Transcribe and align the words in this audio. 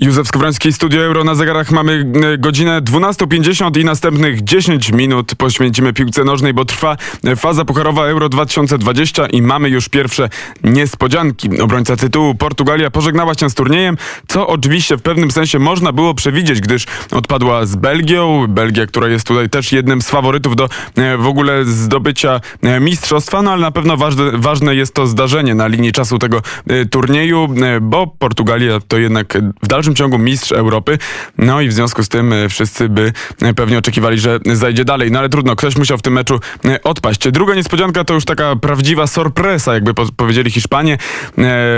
Józef 0.00 0.28
Skowroński, 0.28 0.72
Studio 0.72 1.02
Euro. 1.02 1.24
Na 1.24 1.34
zegarach 1.34 1.70
mamy 1.70 2.04
e, 2.34 2.38
godzinę 2.38 2.82
12.50 2.82 3.80
i 3.80 3.84
następnych 3.84 4.44
10 4.44 4.92
minut 4.92 5.34
poświęcimy 5.34 5.92
piłce 5.92 6.24
nożnej, 6.24 6.54
bo 6.54 6.64
trwa 6.64 6.96
e, 7.24 7.36
faza 7.36 7.64
pucharowa 7.64 8.06
Euro 8.06 8.28
2020 8.28 9.26
i 9.26 9.42
mamy 9.42 9.68
już 9.68 9.88
pierwsze 9.88 10.28
niespodzianki. 10.64 11.60
Obrońca 11.60 11.96
tytułu 11.96 12.34
Portugalia 12.34 12.90
pożegnała 12.90 13.34
się 13.34 13.50
z 13.50 13.54
turniejem, 13.54 13.96
co 14.28 14.46
oczywiście 14.46 14.96
w 14.96 15.02
pewnym 15.02 15.30
sensie 15.30 15.58
można 15.58 15.92
było 15.92 16.14
przewidzieć, 16.14 16.60
gdyż 16.60 16.86
odpadła 17.10 17.66
z 17.66 17.76
Belgią. 17.76 18.46
Belgia, 18.48 18.86
która 18.86 19.08
jest 19.08 19.26
tutaj 19.26 19.48
też 19.48 19.72
jednym 19.72 20.02
z 20.02 20.10
faworytów 20.10 20.56
do 20.56 20.68
e, 20.96 21.16
w 21.16 21.26
ogóle 21.26 21.64
zdobycia 21.64 22.40
mistrzostwa, 22.80 23.42
no 23.42 23.52
ale 23.52 23.62
na 23.62 23.70
pewno 23.70 23.96
ważne, 23.96 24.24
ważne 24.34 24.74
jest 24.74 24.94
to 24.94 25.06
zdarzenie 25.06 25.54
na 25.54 25.66
linii 25.66 25.92
czasu 25.92 26.18
tego 26.18 26.42
turnieju, 26.90 27.48
bo 27.80 28.06
Portugalia 28.06 28.80
to 28.88 28.98
jednak 28.98 29.38
w 29.62 29.66
dalszym 29.66 29.89
dalszym 29.90 29.94
ciągu 29.94 30.18
mistrz 30.18 30.52
Europy. 30.52 30.98
No 31.38 31.60
i 31.60 31.68
w 31.68 31.72
związku 31.72 32.02
z 32.02 32.08
tym 32.08 32.32
e, 32.32 32.48
wszyscy 32.48 32.88
by 32.88 33.12
e, 33.42 33.54
pewnie 33.54 33.78
oczekiwali, 33.78 34.18
że 34.18 34.38
zajdzie 34.52 34.84
dalej. 34.84 35.10
No 35.10 35.18
ale 35.18 35.28
trudno, 35.28 35.56
ktoś 35.56 35.76
musiał 35.76 35.98
w 35.98 36.02
tym 36.02 36.12
meczu 36.12 36.40
e, 36.64 36.82
odpaść. 36.82 37.30
Druga 37.30 37.54
niespodzianka 37.54 38.04
to 38.04 38.14
już 38.14 38.24
taka 38.24 38.56
prawdziwa 38.56 39.06
sorpresa, 39.06 39.74
jakby 39.74 39.94
po 39.94 40.06
powiedzieli 40.16 40.50
Hiszpanie. 40.50 40.98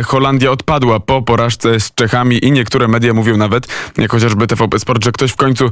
Holandia 0.04 0.50
odpadła 0.50 1.00
po 1.00 1.22
porażce 1.22 1.80
z 1.80 1.94
Czechami 1.94 2.44
i 2.44 2.52
niektóre 2.52 2.88
media 2.88 3.14
mówią 3.14 3.36
nawet, 3.36 3.66
jak 3.98 4.10
chociażby 4.10 4.46
TVP 4.46 4.78
Sport, 4.78 5.04
że 5.04 5.12
ktoś 5.12 5.32
w 5.32 5.36
końcu 5.36 5.70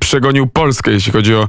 przegonił 0.00 0.46
Polskę, 0.46 0.90
jeśli 0.90 1.12
chodzi 1.12 1.34
o 1.34 1.48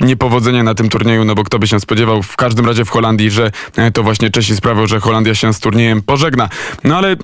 niepowodzenie 0.00 0.62
na 0.62 0.74
tym 0.74 0.88
turnieju, 0.88 1.24
no 1.24 1.34
bo 1.34 1.44
kto 1.44 1.58
by 1.58 1.66
się 1.66 1.80
spodziewał 1.80 2.22
w 2.22 2.36
każdym 2.36 2.66
razie 2.66 2.84
w 2.84 2.90
Holandii, 2.90 3.30
że 3.30 3.50
to 3.94 4.02
właśnie 4.02 4.30
Czesi 4.30 4.56
sprawią, 4.56 4.86
że 4.86 5.00
Holandia 5.00 5.34
się 5.34 5.54
z 5.54 5.60
turniejem 5.60 6.02
pożegna. 6.02 6.48
No 6.84 6.96
ale 6.96 7.16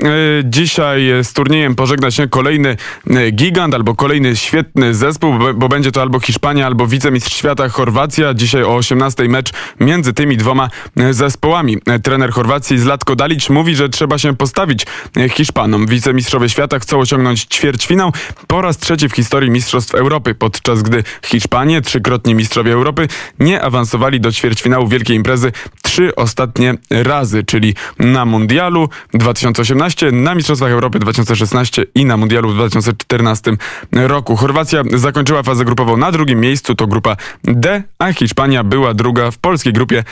dzisiaj 0.44 1.10
z 1.22 1.32
turniejem 1.32 1.74
pożegna 1.74 2.10
kolejny 2.30 2.76
e, 3.10 3.30
gigant 3.30 3.74
albo 3.74 3.94
kolejny 3.94 4.36
świetny 4.36 4.94
zespół, 4.94 5.34
bo 5.54 5.68
będzie 5.68 5.92
to 5.92 6.02
albo 6.02 6.20
Hiszpania, 6.20 6.66
albo 6.66 6.86
wicemistrz 6.86 7.36
świata 7.36 7.68
Chorwacja. 7.68 8.34
Dzisiaj 8.34 8.62
o 8.62 8.74
18 8.74 9.28
mecz 9.28 9.50
między 9.80 10.12
tymi 10.12 10.36
dwoma 10.36 10.70
e, 10.96 11.14
zespołami. 11.14 11.78
E, 11.86 11.98
trener 11.98 12.30
Chorwacji 12.30 12.78
Zlatko 12.78 13.16
Dalic 13.16 13.50
mówi, 13.50 13.74
że 13.74 13.88
trzeba 13.88 14.18
się 14.18 14.36
postawić 14.36 14.86
Hiszpanom. 15.30 15.86
Wicemistrzowie 15.86 16.48
świata 16.48 16.78
chcą 16.78 16.98
osiągnąć 16.98 17.44
ćwierćfinał 17.44 18.12
po 18.46 18.62
raz 18.62 18.78
trzeci 18.78 19.08
w 19.08 19.12
historii 19.12 19.50
Mistrzostw 19.50 19.94
Europy, 19.94 20.34
podczas 20.34 20.82
gdy 20.82 21.04
Hiszpanie, 21.24 21.80
trzykrotni 21.80 22.34
mistrzowie 22.34 22.72
Europy, 22.72 23.08
nie 23.38 23.62
awansowali 23.62 24.20
do 24.20 24.32
ćwierćfinału 24.32 24.88
wielkiej 24.88 25.16
imprezy 25.16 25.52
trzy 25.82 26.14
ostatnie 26.14 26.74
razy, 26.90 27.44
czyli 27.44 27.74
na 27.98 28.24
Mundialu 28.24 28.88
2018, 29.14 30.12
na 30.12 30.34
Mistrzostwach 30.34 30.70
Europy 30.70 30.98
2016 30.98 31.86
i 31.94 32.01
na 32.06 32.16
Mundialu 32.16 32.48
w 32.48 32.54
2014 32.54 33.56
roku. 33.92 34.36
Chorwacja 34.36 34.82
zakończyła 34.94 35.42
fazę 35.42 35.64
grupową 35.64 35.96
na 35.96 36.12
drugim 36.12 36.40
miejscu, 36.40 36.74
to 36.74 36.86
grupa 36.86 37.16
D, 37.44 37.82
a 37.98 38.12
Hiszpania 38.12 38.64
była 38.64 38.94
druga 38.94 39.30
w 39.30 39.38
polskiej 39.38 39.72
grupie 39.72 40.04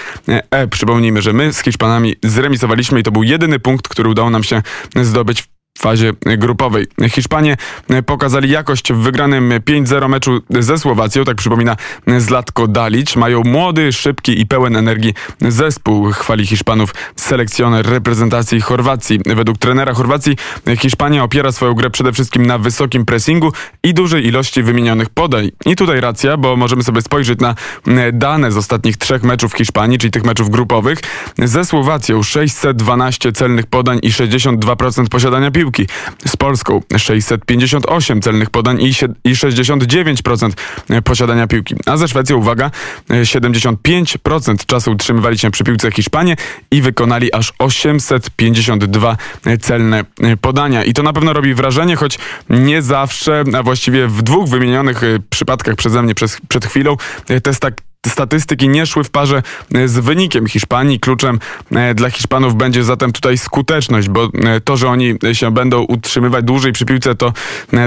E. 0.50 0.68
Przypomnijmy, 0.68 1.22
że 1.22 1.32
my 1.32 1.52
z 1.52 1.60
Hiszpanami 1.60 2.16
zremisowaliśmy 2.22 3.00
i 3.00 3.02
to 3.02 3.10
był 3.10 3.22
jedyny 3.22 3.58
punkt, 3.58 3.88
który 3.88 4.08
udało 4.08 4.30
nam 4.30 4.44
się 4.44 4.62
zdobyć 5.02 5.42
w 5.42 5.59
fazie 5.80 6.12
grupowej. 6.38 6.86
Hiszpanie 7.08 7.56
pokazali 8.06 8.50
jakość 8.50 8.92
w 8.92 8.96
wygranym 8.96 9.50
5-0 9.50 10.08
meczu 10.08 10.40
ze 10.50 10.78
Słowacją, 10.78 11.24
tak 11.24 11.36
przypomina 11.36 11.76
Zlatko 12.18 12.66
Dalic. 12.68 13.16
Mają 13.16 13.42
młody, 13.42 13.92
szybki 13.92 14.40
i 14.40 14.46
pełen 14.46 14.76
energii 14.76 15.14
zespół, 15.40 16.10
chwali 16.12 16.46
Hiszpanów 16.46 16.94
selekcjoner 17.16 17.86
reprezentacji 17.86 18.60
Chorwacji. 18.60 19.20
Według 19.26 19.58
trenera 19.58 19.94
Chorwacji 19.94 20.36
Hiszpania 20.78 21.24
opiera 21.24 21.52
swoją 21.52 21.74
grę 21.74 21.90
przede 21.90 22.12
wszystkim 22.12 22.46
na 22.46 22.58
wysokim 22.58 23.04
pressingu 23.04 23.52
i 23.82 23.94
dużej 23.94 24.26
ilości 24.26 24.62
wymienionych 24.62 25.08
podań. 25.08 25.50
I 25.66 25.76
tutaj 25.76 26.00
racja, 26.00 26.36
bo 26.36 26.56
możemy 26.56 26.82
sobie 26.82 27.02
spojrzeć 27.02 27.40
na 27.40 27.54
dane 28.12 28.52
z 28.52 28.56
ostatnich 28.56 28.96
trzech 28.96 29.22
meczów 29.22 29.54
Hiszpanii, 29.54 29.98
czyli 29.98 30.10
tych 30.10 30.24
meczów 30.24 30.50
grupowych. 30.50 30.98
Ze 31.38 31.64
Słowacją 31.64 32.22
612 32.22 33.32
celnych 33.32 33.66
podań 33.66 33.98
i 34.02 34.10
62% 34.10 35.08
posiadania 35.08 35.50
piłki 35.50 35.69
piłki. 35.70 35.92
Z 36.26 36.36
Polską 36.36 36.80
658 36.96 38.22
celnych 38.22 38.50
podań 38.50 38.82
i 39.24 39.34
69% 39.34 40.50
posiadania 41.04 41.46
piłki. 41.46 41.74
A 41.86 41.96
ze 41.96 42.08
Szwecją, 42.08 42.36
uwaga, 42.36 42.70
75% 43.10 44.66
czasu 44.66 44.90
utrzymywali 44.90 45.38
się 45.38 45.50
przy 45.50 45.64
piłce 45.64 45.90
Hiszpanie 45.90 46.36
i 46.70 46.82
wykonali 46.82 47.32
aż 47.32 47.52
852 47.58 49.16
celne 49.60 50.04
podania. 50.40 50.84
I 50.84 50.92
to 50.92 51.02
na 51.02 51.12
pewno 51.12 51.32
robi 51.32 51.54
wrażenie, 51.54 51.96
choć 51.96 52.18
nie 52.50 52.82
zawsze, 52.82 53.44
a 53.58 53.62
właściwie 53.62 54.06
w 54.06 54.22
dwóch 54.22 54.48
wymienionych 54.48 55.00
przypadkach 55.30 55.76
przeze 55.76 56.02
mnie 56.02 56.14
przez, 56.14 56.38
przed 56.48 56.66
chwilą, 56.66 56.96
to 57.42 57.50
jest 57.50 57.60
tak 57.60 57.74
statystyki 58.08 58.68
nie 58.68 58.86
szły 58.86 59.04
w 59.04 59.10
parze 59.10 59.42
e, 59.74 59.88
z 59.88 59.98
wynikiem 59.98 60.46
Hiszpanii. 60.46 61.00
Kluczem 61.00 61.38
e, 61.72 61.94
dla 61.94 62.10
Hiszpanów 62.10 62.54
będzie 62.54 62.84
zatem 62.84 63.12
tutaj 63.12 63.38
skuteczność, 63.38 64.08
bo 64.08 64.24
e, 64.24 64.60
to, 64.60 64.76
że 64.76 64.88
oni 64.88 65.14
się 65.32 65.50
będą 65.50 65.82
utrzymywać 65.82 66.44
dłużej 66.44 66.72
przy 66.72 66.84
piłce, 66.84 67.14
to 67.14 67.32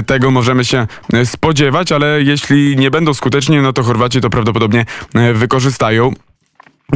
tego 0.06 0.30
możemy 0.30 0.64
się 0.64 0.86
spodziewać, 1.24 1.92
ale 1.92 2.22
jeśli 2.22 2.76
nie 2.76 2.90
będą 2.90 3.14
skuteczni, 3.14 3.56
no 3.56 3.72
to 3.72 3.82
Chorwaci 3.82 4.20
to 4.20 4.30
prawdopodobnie 4.30 4.86
wykorzystają. 5.34 6.12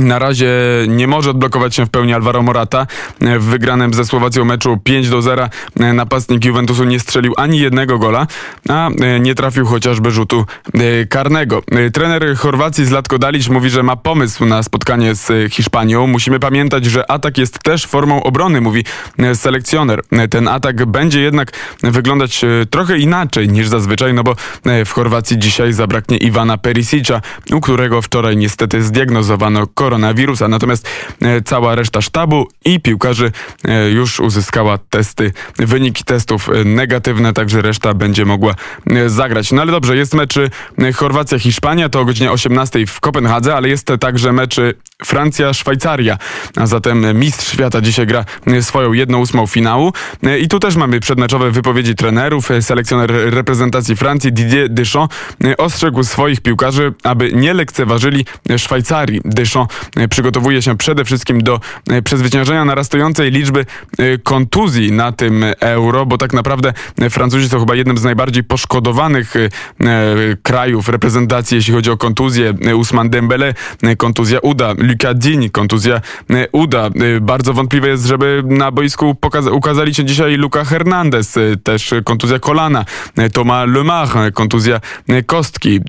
Na 0.01 0.19
razie 0.19 0.51
nie 0.89 1.07
może 1.07 1.31
odblokować 1.31 1.75
się 1.75 1.87
w 1.87 1.91
pełni 1.91 2.15
Alvaro 2.15 2.43
Morata. 2.43 2.87
W 3.21 3.45
wygranym 3.45 3.95
ze 3.95 4.05
Słowacją 4.05 4.45
meczu 4.45 4.79
5 4.85 5.09
do 5.09 5.23
0 5.23 5.49
napastnik 5.95 6.45
Juventusu 6.45 6.85
nie 6.85 7.01
strzelił 7.01 7.35
ani 7.37 7.59
jednego 7.59 7.99
gola, 7.99 8.27
a 8.69 8.89
nie 9.21 9.35
trafił 9.35 9.67
chociażby 9.67 10.11
rzutu 10.11 10.45
e, 10.75 11.07
karnego. 11.07 11.63
E, 11.73 11.91
trener 11.91 12.37
Chorwacji 12.37 12.87
Zlatko 12.87 13.19
Dalic 13.19 13.49
mówi, 13.49 13.71
że 13.71 13.83
ma 13.83 13.97
pomysł 13.97 14.47
na 14.47 14.63
spotkanie 14.63 15.15
z 15.15 15.53
Hiszpanią. 15.53 16.07
Musimy 16.07 16.41
pamiętać, 16.41 16.85
że 16.85 17.11
atak 17.11 17.39
jest 17.39 17.63
też 17.63 17.87
formą 17.87 18.23
obrony, 18.23 18.61
mówi 18.61 18.85
e, 19.19 19.35
selekcjoner. 19.35 20.03
Ten 20.31 20.49
atak 20.49 20.87
będzie 20.87 21.21
jednak 21.21 21.53
wyglądać 21.83 22.45
trochę 22.71 22.99
inaczej 22.99 23.49
niż 23.49 23.69
zazwyczaj, 23.69 24.15
no 24.15 24.23
bo 24.25 24.35
w 24.85 24.93
Chorwacji 24.93 25.39
dzisiaj 25.39 25.73
zabraknie 25.73 26.17
Iwana 26.17 26.59
Perisicza, 26.59 27.21
u 27.53 27.61
którego 27.61 28.03
wczoraj 28.03 28.37
niestety 28.37 28.83
zdiagnozowano 28.83 29.67
koronawirusa. 29.89 30.49
Natomiast 30.49 30.89
e, 31.23 31.43
cała 31.43 31.75
reszta 31.75 32.01
sztabu 32.01 32.47
i 32.65 32.81
piłkarzy 32.81 33.33
e, 33.65 33.91
już 33.91 34.21
uzyskała 34.21 34.79
testy, 34.79 35.33
wyniki 35.59 36.05
testów 36.05 36.49
e, 36.49 36.65
negatywne, 36.65 37.33
także 37.33 37.63
reszta 37.63 37.95
będzie 37.95 38.25
mogła 38.25 38.55
zagrać. 39.07 39.53
No 39.53 39.63
ale 39.63 39.73
dobrze, 39.73 39.97
jest 39.97 40.15
mecz 40.15 40.35
Chorwacja-Hiszpania, 40.95 41.89
to 41.89 42.01
o 42.01 42.05
godzinie 42.05 42.33
18 42.33 42.87
w 42.87 43.01
Kopenhadze, 43.01 43.55
ale 43.55 43.69
jest 43.69 43.87
także 44.01 44.33
mecz 44.33 44.57
Francja-Szwajcaria, 45.05 46.19
a 46.57 46.67
zatem 46.67 47.19
mistrz 47.19 47.53
świata 47.53 47.81
dzisiaj 47.81 48.07
gra 48.07 48.25
swoją 48.61 48.93
jedną 48.93 49.19
ósmą 49.19 49.47
finału 49.47 49.93
i 50.41 50.49
tu 50.49 50.61
też 50.61 50.77
mamy 50.77 51.01
przedmeczowe 51.01 51.51
wypowiedzi 51.51 51.95
trenerów. 51.95 52.49
Selekcjoner 52.61 53.11
reprezentacji 53.11 53.97
Francji 53.97 54.33
Didier 54.33 54.69
Deschamps 54.69 55.17
ostrzegł 55.59 56.05
swoich 56.05 56.41
piłkarzy, 56.41 56.93
aby 57.05 57.33
nie 57.33 57.55
lekceważyli 57.55 58.27
Szwajcarii. 58.57 59.21
Deschamps 59.25 59.79
E, 59.97 60.09
przygotowuje 60.09 60.63
się 60.63 60.77
przede 60.77 61.05
wszystkim 61.05 61.43
do 61.43 61.61
e, 61.91 62.03
przezwyciężenia 62.03 62.65
narastającej 62.65 63.31
liczby 63.31 63.67
e, 63.99 64.19
kontuzji 64.19 64.93
na 64.93 65.13
tym 65.13 65.45
euro, 65.61 66.07
bo 66.07 66.19
tak 66.19 66.33
naprawdę 66.33 66.73
Francuzi 67.11 67.49
są 67.49 67.61
chyba 67.61 67.75
jednym 67.75 67.99
z 67.99 68.05
najbardziej 68.05 68.45
poszkodowanych 68.45 69.35
krajów 70.43 70.89
reprezentacji, 70.89 71.57
jeśli 71.57 71.75
chodzi 71.75 71.91
o 71.91 71.97
kontuzję. 71.97 72.55
Usman 72.77 73.11
Dembele, 73.11 73.55
kontuzja 73.97 74.39
uda, 74.39 74.75
Luka 74.89 75.15
Digne, 75.15 75.51
kontuzja 75.51 76.01
uda. 76.53 76.91
Bardzo 77.21 77.53
wątpliwe 77.55 77.89
jest, 77.89 78.07
żeby 78.07 78.43
na 78.47 78.71
boisku 78.71 79.17
ukazali 79.53 79.95
się 79.95 80.05
dzisiaj 80.05 80.37
Luka 80.37 80.65
Hernandez, 80.65 81.35
też 81.63 81.95
kontuzja 82.05 82.39
kolana, 82.39 82.85
Thomas 83.33 83.69
Lemar, 83.69 84.09
kontuzja 84.35 84.81
kostki, 85.27 85.81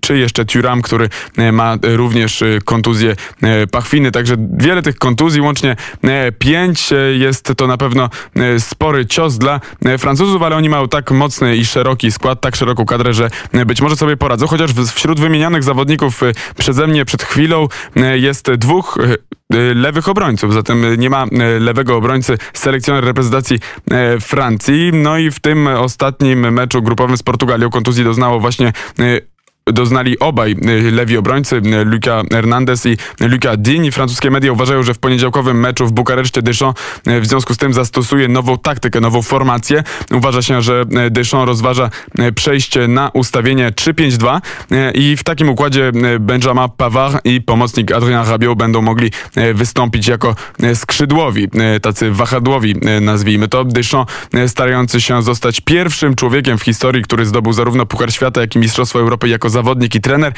czy 0.00 0.18
jeszcze 0.18 0.44
Thuram, 0.44 0.82
który 0.82 1.08
ma 1.52 1.76
również 1.82 2.44
kontuzję 2.64 3.16
E, 3.42 3.66
pachwiny, 3.66 4.10
także 4.10 4.36
wiele 4.52 4.82
tych 4.82 4.96
kontuzji, 4.96 5.40
łącznie 5.40 5.76
e, 6.02 6.32
pięć. 6.32 6.92
E, 6.92 6.96
jest 6.96 7.52
to 7.56 7.66
na 7.66 7.76
pewno 7.76 8.10
spory 8.58 9.06
cios 9.06 9.38
dla 9.38 9.60
Francuzów, 9.98 10.42
ale 10.42 10.56
oni 10.56 10.68
mają 10.68 10.88
tak 10.88 11.10
mocny 11.10 11.56
i 11.56 11.66
szeroki 11.66 12.12
skład, 12.12 12.40
tak 12.40 12.56
szeroką 12.56 12.86
kadrę, 12.86 13.14
że 13.14 13.30
być 13.66 13.80
może 13.80 13.96
sobie 13.96 14.16
poradzą, 14.16 14.46
chociaż 14.46 14.70
wśród 14.94 15.20
wymienianych 15.20 15.62
zawodników 15.62 16.20
przeze 16.58 16.86
mnie 16.86 17.04
przed 17.04 17.22
chwilą 17.22 17.68
jest 18.14 18.47
dwóch 18.56 18.98
lewych 19.74 20.08
obrońców, 20.08 20.54
zatem 20.54 21.00
nie 21.00 21.10
ma 21.10 21.26
lewego 21.60 21.96
obrońcy 21.96 22.38
selekcjoner 22.52 23.04
reprezentacji 23.04 23.58
Francji. 24.20 24.90
No 24.92 25.18
i 25.18 25.30
w 25.30 25.40
tym 25.40 25.66
ostatnim 25.66 26.52
meczu 26.52 26.82
grupowym 26.82 27.16
z 27.16 27.22
Portugalią 27.22 27.70
kontuzji 27.70 28.04
doznało 28.04 28.40
właśnie 28.40 28.72
doznali 29.72 30.18
obaj 30.18 30.52
y, 30.52 30.90
lewi 30.90 31.16
obrońcy, 31.16 31.56
y, 31.56 31.84
Luka 31.84 32.22
Hernandez 32.32 32.86
i 32.86 32.96
Luka 33.20 33.56
Dini. 33.56 33.92
Francuskie 33.92 34.30
media 34.30 34.52
uważają, 34.52 34.82
że 34.82 34.94
w 34.94 34.98
poniedziałkowym 34.98 35.60
meczu 35.60 35.86
w 35.86 35.92
Bukareszcie 35.92 36.42
Deschamps 36.42 36.82
y, 37.08 37.20
w 37.20 37.26
związku 37.26 37.54
z 37.54 37.56
tym 37.56 37.72
zastosuje 37.72 38.28
nową 38.28 38.58
taktykę, 38.58 39.00
nową 39.00 39.22
formację. 39.22 39.82
Uważa 40.12 40.42
się, 40.42 40.62
że 40.62 40.84
Deschamps 41.10 41.46
rozważa 41.46 41.90
przejście 42.34 42.88
na 42.88 43.08
ustawienie 43.08 43.70
3-5-2 43.70 44.40
y, 44.72 44.92
i 44.94 45.16
w 45.16 45.24
takim 45.24 45.48
układzie 45.48 45.92
Benjamin 46.20 46.68
Pavard 46.76 47.24
i 47.24 47.40
pomocnik 47.40 47.92
Adrien 47.92 48.28
Rabiot 48.28 48.58
będą 48.58 48.82
mogli 48.82 49.10
wystąpić 49.54 50.08
jako 50.08 50.34
skrzydłowi, 50.74 51.48
tacy 51.82 52.10
wahadłowi, 52.10 52.74
nazwijmy 53.00 53.48
to. 53.48 53.64
Deschamps 53.64 54.12
starający 54.46 55.00
się 55.00 55.22
zostać 55.22 55.60
pierwszym 55.60 56.14
człowiekiem 56.14 56.58
w 56.58 56.62
historii, 56.62 57.02
który 57.02 57.26
zdobył 57.26 57.52
zarówno 57.52 57.86
Puchar 57.86 58.12
Świata, 58.12 58.40
jak 58.40 58.54
i 58.54 58.58
Mistrzostwo 58.58 59.00
Europy 59.00 59.28
jako 59.28 59.50
zawodnik 59.58 59.94
i 59.94 60.00
trener, 60.00 60.32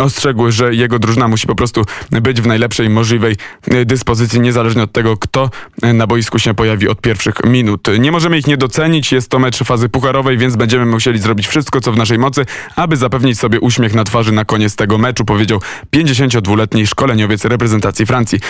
ostrzegł, 0.00 0.50
że 0.50 0.74
jego 0.74 0.98
drużyna 0.98 1.28
musi 1.28 1.46
po 1.46 1.54
prostu 1.54 1.84
być 2.10 2.40
w 2.40 2.46
najlepszej 2.46 2.90
możliwej 2.90 3.36
y, 3.72 3.84
dyspozycji, 3.84 4.40
niezależnie 4.40 4.82
od 4.82 4.92
tego, 4.92 5.16
kto 5.16 5.50
y, 5.84 5.92
na 5.92 6.06
boisku 6.06 6.38
się 6.38 6.54
pojawi 6.54 6.88
od 6.88 7.00
pierwszych 7.00 7.34
minut. 7.44 7.88
Nie 7.98 8.12
możemy 8.12 8.38
ich 8.38 8.46
nie 8.46 8.56
docenić, 8.56 9.12
jest 9.12 9.30
to 9.30 9.38
mecz 9.38 9.64
fazy 9.64 9.88
pucharowej, 9.88 10.38
więc 10.38 10.56
będziemy 10.56 10.86
musieli 10.86 11.18
zrobić 11.18 11.46
wszystko, 11.46 11.80
co 11.80 11.92
w 11.92 11.96
naszej 11.96 12.18
mocy, 12.18 12.46
aby 12.76 12.96
zapewnić 12.96 13.38
sobie 13.38 13.60
uśmiech 13.60 13.94
na 13.94 14.04
twarzy 14.04 14.32
na 14.32 14.44
koniec 14.44 14.76
tego 14.76 14.98
meczu, 14.98 15.24
powiedział 15.24 15.60
52-letni 15.96 16.86
szkoleniowiec 16.86 17.44
reprezentacji 17.44 18.06
Francji. 18.06 18.40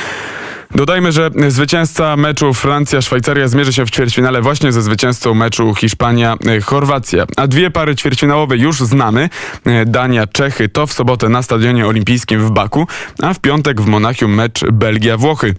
Dodajmy, 0.74 1.12
że 1.12 1.30
zwycięzca 1.48 2.16
meczu 2.16 2.54
Francja-Szwajcaria 2.54 3.48
zmierzy 3.48 3.72
się 3.72 3.86
w 3.86 3.90
ćwierćfinale 3.90 4.42
właśnie 4.42 4.72
ze 4.72 4.82
zwycięzcą 4.82 5.34
meczu 5.34 5.74
Hiszpania-Chorwacja. 5.74 7.24
A 7.36 7.46
dwie 7.46 7.70
pary 7.70 7.96
ćwierćfinałowe 7.96 8.56
już 8.56 8.80
znamy. 8.80 9.28
Dania-Czechy 9.86 10.68
to 10.68 10.86
w 10.86 10.92
sobotę 10.92 11.28
na 11.28 11.42
Stadionie 11.42 11.86
Olimpijskim 11.86 12.40
w 12.40 12.50
Baku, 12.50 12.86
a 13.22 13.34
w 13.34 13.40
piątek 13.40 13.80
w 13.80 13.86
Monachium 13.86 14.34
mecz 14.34 14.64
Belgia-Włochy. 14.72 15.54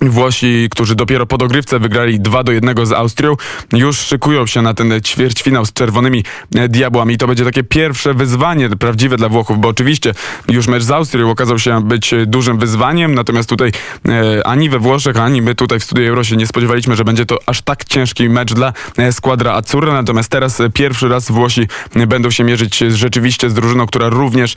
Włosi, 0.00 0.68
którzy 0.70 0.94
dopiero 0.94 1.26
po 1.26 1.38
dogrywce 1.38 1.78
wygrali 1.78 2.20
2 2.20 2.44
do 2.44 2.52
1 2.52 2.86
z 2.86 2.92
Austrią, 2.92 3.36
już 3.72 3.98
szykują 3.98 4.46
się 4.46 4.62
na 4.62 4.74
ten 4.74 5.00
ćwierćfinał 5.00 5.66
z 5.66 5.72
czerwonymi 5.72 6.24
e, 6.54 6.68
diabłami. 6.68 7.18
To 7.18 7.26
będzie 7.26 7.44
takie 7.44 7.64
pierwsze 7.64 8.14
wyzwanie 8.14 8.68
prawdziwe 8.68 9.16
dla 9.16 9.28
Włochów, 9.28 9.58
bo 9.60 9.68
oczywiście 9.68 10.14
już 10.48 10.66
mecz 10.66 10.82
z 10.82 10.90
Austrią 10.90 11.30
okazał 11.30 11.58
się 11.58 11.82
być 11.82 12.12
e, 12.12 12.26
dużym 12.26 12.58
wyzwaniem, 12.58 13.14
natomiast 13.14 13.48
tutaj 13.48 13.72
e, 14.08 14.46
ani 14.46 14.70
we 14.70 14.78
Włoszech, 14.78 15.16
ani 15.16 15.42
my 15.42 15.54
tutaj 15.54 15.80
w 15.80 15.84
Studiu 15.84 16.08
Euro 16.08 16.24
się 16.24 16.36
nie 16.36 16.46
spodziewaliśmy, 16.46 16.96
że 16.96 17.04
będzie 17.04 17.26
to 17.26 17.38
aż 17.46 17.62
tak 17.62 17.84
ciężki 17.84 18.28
mecz 18.28 18.54
dla 18.54 18.72
e, 18.96 19.12
składra 19.12 19.52
Azzurra, 19.52 19.92
natomiast 19.92 20.30
teraz 20.30 20.62
pierwszy 20.74 21.08
raz 21.08 21.30
Włosi 21.30 21.68
będą 22.06 22.30
się 22.30 22.44
mierzyć 22.44 22.78
rzeczywiście 22.78 23.50
z 23.50 23.54
drużyną, 23.54 23.86
która 23.86 24.08
również 24.08 24.54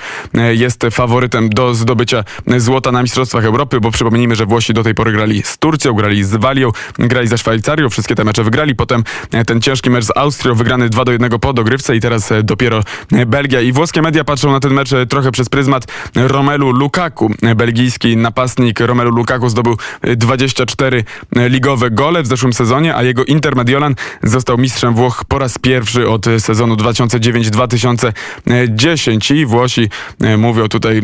jest 0.52 0.86
faworytem 0.92 1.50
do 1.50 1.74
zdobycia 1.74 2.24
złota 2.58 2.92
na 2.92 3.04
Mistrzostwach 3.04 3.46
Europy, 3.46 3.80
bo 3.80 3.92
przypomnijmy, 3.92 4.36
że 4.36 4.46
Włosi 4.46 4.74
do 4.74 4.84
tej 4.84 4.96
pory 4.96 5.12
grali 5.12 5.27
z 5.44 5.58
Turcją, 5.58 5.94
grali 5.94 6.24
z 6.24 6.36
Walią, 6.36 6.72
grali 7.00 7.28
ze 7.28 7.38
Szwajcarią, 7.38 7.90
wszystkie 7.90 8.16
te 8.16 8.24
mecze 8.24 8.44
wygrali. 8.44 8.76
Potem 8.76 9.04
e, 9.32 9.46
ten 9.46 9.62
ciężki 9.62 9.90
mecz 9.90 10.06
z 10.06 10.18
Austrią 10.18 10.56
wygrany 10.56 10.90
2 10.90 11.06
do 11.06 11.12
1 11.12 11.40
po 11.40 11.54
dogrywce 11.54 11.96
i 11.96 12.00
teraz 12.00 12.32
e, 12.32 12.44
dopiero 12.44 12.84
e, 13.12 13.26
Belgia. 13.26 13.62
I 13.62 13.72
włoskie 13.72 14.02
media 14.02 14.24
patrzą 14.24 14.52
na 14.52 14.60
ten 14.60 14.74
mecz 14.74 14.90
trochę 15.10 15.32
przez 15.32 15.50
pryzmat 15.50 15.88
Romelu 16.16 16.72
Lukaku. 16.72 17.32
Belgijski 17.56 18.18
napastnik 18.18 18.80
Romelu 18.80 19.12
Lukaku 19.12 19.50
zdobył 19.50 19.78
e, 20.02 20.16
24 20.16 21.04
ligowe 21.36 21.92
gole 21.92 22.24
w 22.24 22.28
zeszłym 22.28 22.54
sezonie, 22.54 22.96
a 22.96 23.04
jego 23.04 23.26
Inter 23.26 23.56
Mediolan 23.56 23.96
został 24.24 24.58
mistrzem 24.58 24.94
Włoch 24.94 25.24
po 25.28 25.40
raz 25.40 25.58
pierwszy 25.58 26.10
od 26.10 26.26
sezonu 26.40 26.76
2009-2010 26.76 29.36
i 29.36 29.46
Włosi 29.46 29.90
mówią 30.38 30.68
tutaj 30.68 31.02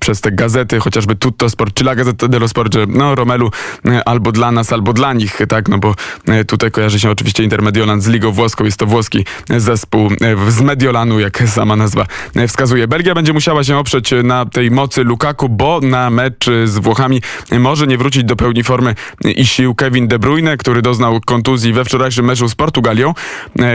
przez 0.00 0.20
te 0.20 0.32
gazety, 0.32 0.80
chociażby 0.80 1.16
Tutto 1.16 1.50
Sport 1.50 1.74
czy 1.74 1.84
La 1.84 1.94
Gazzetta 1.94 2.28
dello 2.28 2.48
Sport, 2.48 2.74
że 2.74 2.86
no 2.88 3.05
Romelu 3.14 3.50
e, 3.84 4.08
albo 4.08 4.32
dla 4.32 4.52
nas, 4.52 4.72
albo 4.72 4.92
dla 4.92 5.12
nich, 5.12 5.38
tak, 5.48 5.68
no 5.68 5.78
bo 5.78 5.94
e, 6.28 6.44
tutaj 6.44 6.70
kojarzy 6.70 7.00
się 7.00 7.10
oczywiście 7.10 7.44
Inter 7.44 7.62
Mediolan 7.62 8.00
z 8.00 8.08
Ligą 8.08 8.32
Włoską, 8.32 8.64
jest 8.64 8.78
to 8.78 8.86
włoski 8.86 9.24
zespół 9.56 10.10
e, 10.20 10.50
z 10.50 10.60
Mediolanu, 10.60 11.20
jak 11.20 11.42
sama 11.46 11.76
nazwa 11.76 12.06
wskazuje. 12.48 12.88
Belgia 12.88 13.14
będzie 13.14 13.32
musiała 13.32 13.64
się 13.64 13.78
oprzeć 13.78 14.10
na 14.24 14.46
tej 14.46 14.70
mocy 14.70 15.04
Lukaku, 15.04 15.48
bo 15.48 15.80
na 15.80 16.10
mecz 16.10 16.46
z 16.64 16.78
Włochami 16.78 17.22
może 17.58 17.86
nie 17.86 17.98
wrócić 17.98 18.24
do 18.24 18.36
pełni 18.36 18.62
formy 18.62 18.94
i 19.24 19.46
sił 19.46 19.74
Kevin 19.74 20.08
De 20.08 20.18
Bruyne, 20.18 20.56
który 20.56 20.82
doznał 20.82 21.20
kontuzji 21.20 21.72
we 21.72 21.84
wczorajszym 21.84 22.24
meczu 22.24 22.48
z 22.48 22.54
Portugalią. 22.54 23.14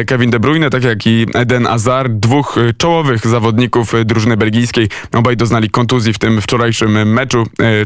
Kevin 0.07 0.29
De 0.29 0.39
Bruyne, 0.39 0.69
tak 0.69 0.83
jak 0.83 1.07
i 1.07 1.25
Eden 1.33 1.65
Hazard, 1.65 2.11
dwóch 2.13 2.55
czołowych 2.77 3.27
zawodników 3.27 3.93
drużyny 4.05 4.37
belgijskiej, 4.37 4.89
obaj 5.13 5.37
doznali 5.37 5.69
kontuzji 5.69 6.13
w 6.13 6.19
tym 6.19 6.41
wczorajszym 6.41 7.13
meczu. 7.13 7.43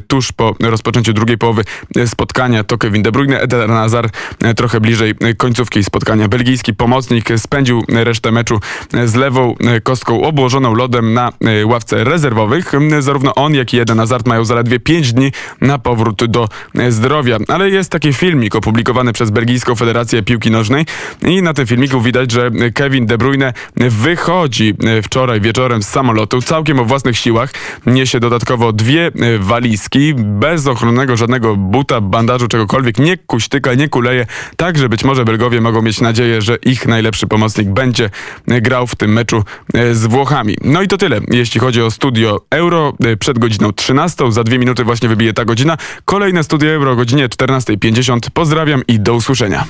Tuż 0.08 0.32
po 0.32 0.56
rozpoczęciu 0.60 1.14
drugiej 1.14 1.35
połowy 1.38 1.64
spotkania 2.06 2.64
to 2.64 2.78
Kevin 2.78 3.04
De 3.04 3.12
Bruyne, 3.12 3.42
Eden 3.42 3.70
Hazard 3.70 4.18
e, 4.44 4.54
trochę 4.54 4.82
bliżej 4.82 5.14
końcówki 5.38 5.84
spotkania. 5.84 6.28
Belgijski 6.28 6.74
pomocnik 6.74 7.30
spędził 7.38 7.84
resztę 7.90 8.32
meczu 8.32 8.60
z 9.06 9.16
lewą 9.16 9.56
e, 9.60 9.82
kostką 9.82 10.24
obłożoną 10.24 10.74
lodem 10.74 11.14
na 11.14 11.32
e, 11.42 11.66
ławce 11.66 12.04
rezerwowych. 12.04 12.72
Zarówno 13.00 13.36
on, 13.36 13.54
jak 13.54 13.74
i 13.74 13.80
Eden 13.80 13.98
Hazard 13.98 14.28
mają 14.28 14.46
zaledwie 14.46 14.80
5 14.80 15.14
dni 15.14 15.32
na 15.62 15.80
powrót 15.80 16.26
do 16.26 16.48
zdrowia. 16.90 17.38
Ale 17.48 17.70
jest 17.70 17.92
taki 17.92 18.14
filmik 18.14 18.56
opublikowany 18.56 19.14
przez 19.14 19.30
Belgijską 19.30 19.76
Federację 19.76 20.24
Piłki 20.24 20.52
Nożnej 20.52 20.86
i 21.28 21.42
na 21.42 21.54
tym 21.54 21.68
filmiku 21.68 22.02
widać, 22.02 22.32
że 22.32 22.52
Kevin 22.74 23.06
De 23.06 23.18
Bruyne 23.18 23.54
wychodzi 23.76 24.74
wczoraj 25.04 25.42
wieczorem 25.42 25.84
z 25.84 25.88
samolotu 25.88 26.42
całkiem 26.42 26.80
o 26.80 26.86
własnych 26.86 27.18
siłach. 27.18 27.54
Niesie 27.86 28.20
dodatkowo 28.20 28.74
dwie 28.74 29.12
walizki, 29.40 30.14
bez 30.16 30.68
ochronnego 30.68 31.18
żadnego 31.18 31.25
buta, 31.58 32.02
bandażu, 32.02 32.48
czegokolwiek. 32.48 33.00
Nie 33.00 33.18
kuśtyka, 33.18 33.74
nie 33.74 33.90
kuleje, 33.90 34.26
tak 34.58 34.78
że 34.78 34.90
być 34.90 35.04
może 35.04 35.26
Belgowie 35.26 35.62
mogą 35.62 35.82
mieć 35.82 36.02
nadzieję, 36.02 36.42
że 36.42 36.56
ich 36.56 36.88
najlepszy 36.88 37.28
pomocnik 37.28 37.68
będzie 37.68 38.10
grał 38.48 38.88
w 38.88 38.96
tym 38.96 39.14
meczu 39.14 39.44
e, 39.74 39.96
z 39.96 40.06
Włochami. 40.06 40.56
No 40.64 40.82
i 40.82 40.88
to 40.88 40.98
tyle, 40.98 41.20
jeśli 41.32 41.60
chodzi 41.60 41.82
o 41.82 41.92
studio 41.92 42.42
Euro 42.50 42.94
e, 43.06 43.18
przed 43.18 43.40
godziną 43.40 43.74
13. 43.74 44.32
Za 44.32 44.44
dwie 44.44 44.60
minuty 44.60 44.84
właśnie 44.84 45.10
wybije 45.10 45.34
ta 45.34 45.46
godzina. 45.46 45.78
Kolejne 46.06 46.44
studio 46.44 46.70
Euro 46.70 46.92
o 46.92 46.96
godzinie 46.96 47.30
14.50. 47.30 48.20
Pozdrawiam 48.34 48.84
i 48.88 49.00
do 49.00 49.14
usłyszenia. 49.14 49.66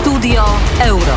Studio 0.00 0.44
Euro. 0.80 1.16